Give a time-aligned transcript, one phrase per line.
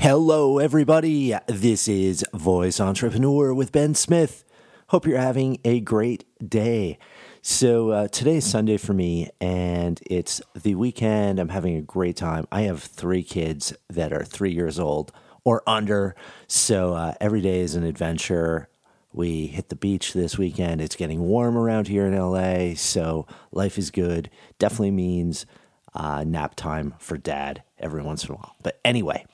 [0.00, 1.34] Hello, everybody.
[1.46, 4.44] This is Voice Entrepreneur with Ben Smith.
[4.86, 6.98] Hope you're having a great day.
[7.42, 11.38] So, uh, today is Sunday for me, and it's the weekend.
[11.38, 12.46] I'm having a great time.
[12.50, 15.12] I have three kids that are three years old
[15.44, 16.16] or under.
[16.46, 18.70] So, uh, every day is an adventure.
[19.12, 20.80] We hit the beach this weekend.
[20.80, 24.30] It's getting warm around here in LA, so life is good.
[24.58, 25.44] Definitely means
[25.92, 28.56] uh, nap time for dad every once in a while.
[28.62, 29.26] But anyway,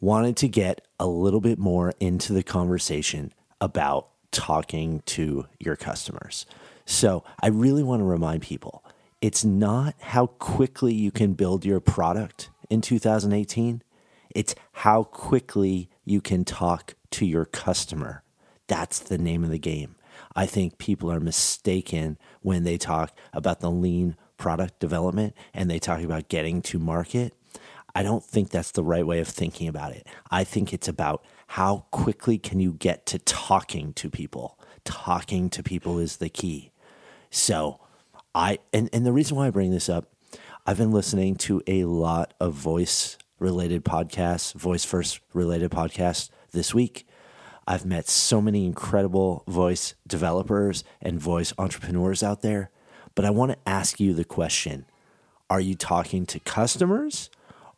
[0.00, 6.46] wanted to get a little bit more into the conversation about talking to your customers.
[6.86, 8.84] So I really want to remind people
[9.20, 13.82] it's not how quickly you can build your product in 2018,
[14.34, 18.22] it's how quickly you can talk to your customer.
[18.68, 19.96] That's the name of the game.
[20.34, 25.78] I think people are mistaken when they talk about the lean product development and they
[25.78, 27.34] talk about getting to market
[27.94, 30.06] I don't think that's the right way of thinking about it.
[30.30, 34.58] I think it's about how quickly can you get to talking to people.
[34.84, 36.70] Talking to people is the key.
[37.30, 37.80] So,
[38.34, 40.08] I and, and the reason why I bring this up,
[40.66, 46.74] I've been listening to a lot of voice related podcasts, voice first related podcasts this
[46.74, 47.06] week.
[47.66, 52.70] I've met so many incredible voice developers and voice entrepreneurs out there.
[53.14, 54.86] But I want to ask you the question
[55.48, 57.30] Are you talking to customers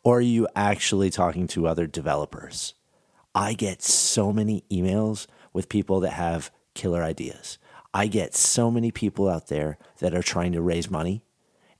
[0.03, 2.73] or are you actually talking to other developers?
[3.33, 7.57] I get so many emails with people that have killer ideas.
[7.93, 11.23] I get so many people out there that are trying to raise money,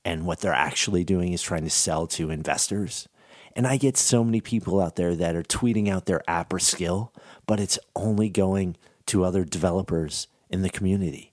[0.04, 3.08] and what they're actually doing is trying to sell to investors.
[3.56, 6.58] And I get so many people out there that are tweeting out their app or
[6.58, 7.12] skill,
[7.46, 11.32] but it's only going to other developers in the community.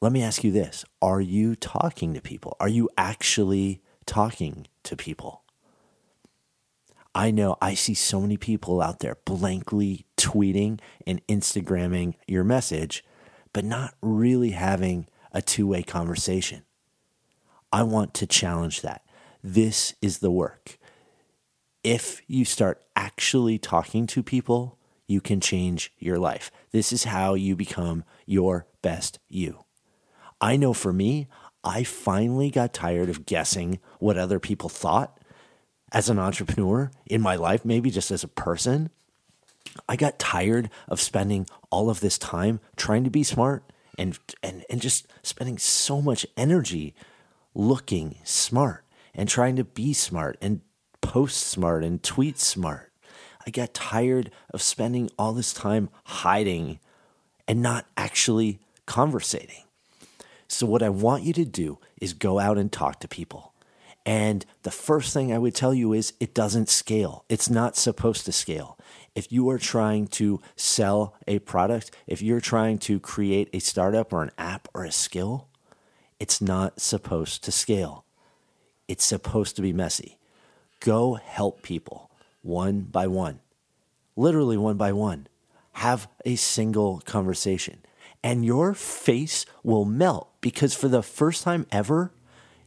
[0.00, 2.56] Let me ask you this Are you talking to people?
[2.58, 5.41] Are you actually talking to people?
[7.14, 13.04] I know I see so many people out there blankly tweeting and Instagramming your message,
[13.52, 16.62] but not really having a two way conversation.
[17.72, 19.02] I want to challenge that.
[19.42, 20.78] This is the work.
[21.82, 26.50] If you start actually talking to people, you can change your life.
[26.70, 29.64] This is how you become your best you.
[30.40, 31.28] I know for me,
[31.64, 35.18] I finally got tired of guessing what other people thought
[35.92, 38.90] as an entrepreneur in my life, maybe just as a person,
[39.88, 43.62] I got tired of spending all of this time trying to be smart
[43.98, 46.94] and and and just spending so much energy
[47.54, 50.62] looking smart and trying to be smart and
[51.00, 52.90] post smart and tweet smart.
[53.46, 56.78] I got tired of spending all this time hiding
[57.46, 59.64] and not actually conversating.
[60.48, 63.51] So what I want you to do is go out and talk to people.
[64.04, 67.24] And the first thing I would tell you is it doesn't scale.
[67.28, 68.78] It's not supposed to scale.
[69.14, 74.12] If you are trying to sell a product, if you're trying to create a startup
[74.12, 75.48] or an app or a skill,
[76.18, 78.04] it's not supposed to scale.
[78.88, 80.18] It's supposed to be messy.
[80.80, 82.10] Go help people
[82.42, 83.40] one by one,
[84.16, 85.28] literally one by one.
[85.76, 87.78] Have a single conversation,
[88.22, 92.12] and your face will melt because for the first time ever,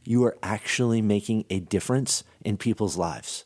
[0.06, 3.44] you are actually making a difference in people's lives.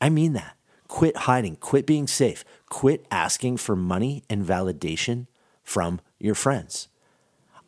[0.00, 0.56] I mean that.
[0.88, 5.26] Quit hiding, quit being safe, quit asking for money and validation
[5.62, 6.88] from your friends.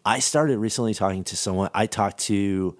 [0.04, 2.76] I started recently talking to someone, I talked to,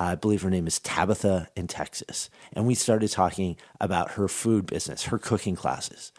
[0.00, 4.26] uh, I believe her name is Tabitha in Texas, and we started talking about her
[4.26, 6.12] food business, her cooking classes.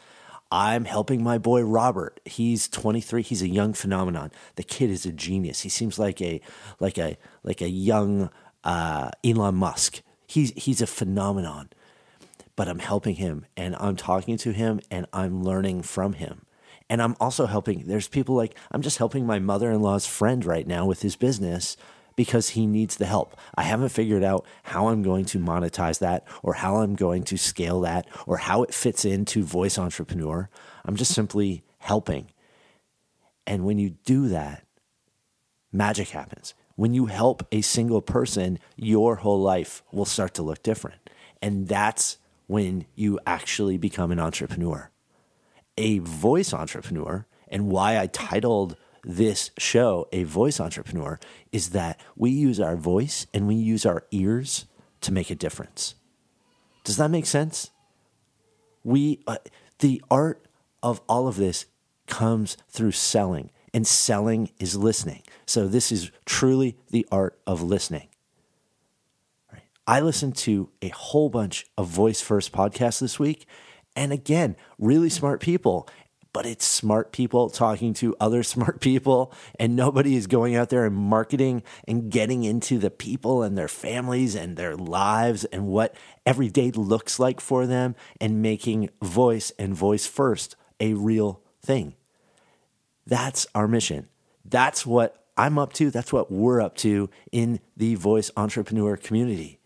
[0.51, 2.19] I'm helping my boy Robert.
[2.25, 3.21] He's 23.
[3.21, 4.31] He's a young phenomenon.
[4.55, 5.61] The kid is a genius.
[5.61, 6.41] He seems like a
[6.79, 8.31] like a like a young
[8.63, 10.01] uh, Elon Musk.
[10.27, 11.69] He's he's a phenomenon,
[12.55, 16.45] but I'm helping him and I'm talking to him and I'm learning from him.
[16.91, 17.85] And I'm also helping.
[17.85, 21.77] There's people like I'm just helping my mother-in-law's friend right now with his business
[22.15, 23.39] because he needs the help.
[23.55, 27.37] I haven't figured out how I'm going to monetize that or how I'm going to
[27.37, 30.49] scale that or how it fits into voice entrepreneur.
[30.83, 32.31] I'm just simply helping.
[33.47, 34.65] And when you do that,
[35.71, 36.53] magic happens.
[36.79, 41.09] When you help a single person, your whole life will start to look different.
[41.41, 44.89] And that's when you actually become an entrepreneur.
[45.77, 51.19] A voice entrepreneur, and why I titled this show A Voice Entrepreneur,
[51.51, 54.65] is that we use our voice and we use our ears
[55.01, 55.95] to make a difference.
[56.85, 57.71] Does that make sense?
[58.85, 59.39] We, uh,
[59.79, 60.45] the art
[60.81, 61.65] of all of this
[62.07, 65.23] comes through selling and selling is listening.
[65.45, 68.09] So this is truly the art of listening.
[69.51, 69.63] Right?
[69.87, 73.45] I listened to a whole bunch of voice first podcasts this week.
[73.95, 75.87] And again, really smart people
[76.33, 80.85] but it's smart people talking to other smart people, and nobody is going out there
[80.85, 85.95] and marketing and getting into the people and their families and their lives and what
[86.25, 91.95] every day looks like for them and making voice and voice first a real thing.
[93.09, 94.07] That's our mission.
[94.45, 95.89] That's what I'm up to.
[95.89, 99.59] That's what we're up to in the voice entrepreneur community.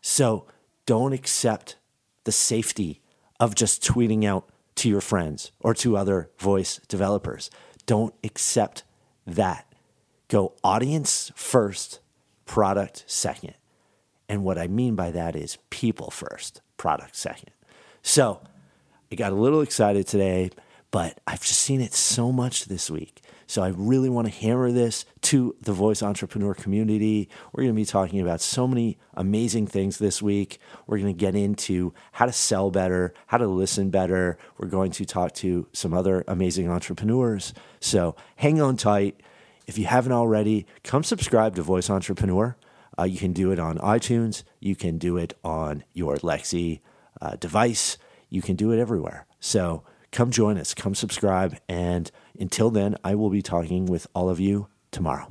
[0.00, 0.46] So
[0.86, 1.76] don't accept
[2.24, 3.02] the safety
[3.40, 7.50] of just tweeting out to your friends or to other voice developers.
[7.86, 8.84] Don't accept
[9.26, 9.66] that.
[10.28, 11.98] Go audience first,
[12.46, 13.54] product second.
[14.28, 17.50] And what I mean by that is people first, product second.
[18.02, 18.40] So
[19.10, 20.50] I got a little excited today,
[20.90, 23.22] but I've just seen it so much this week.
[23.46, 27.28] So I really want to hammer this to the voice entrepreneur community.
[27.52, 30.60] We're going to be talking about so many amazing things this week.
[30.86, 34.38] We're going to get into how to sell better, how to listen better.
[34.56, 37.52] We're going to talk to some other amazing entrepreneurs.
[37.80, 39.20] So hang on tight.
[39.66, 42.56] If you haven't already, come subscribe to Voice Entrepreneur.
[42.98, 44.44] Uh, you can do it on iTunes.
[44.60, 46.78] You can do it on your Alexa
[47.20, 47.98] uh, device.
[48.28, 49.26] You can do it everywhere.
[49.40, 51.56] So come join us, come subscribe.
[51.68, 55.28] And until then, I will be talking with all of you tomorrow.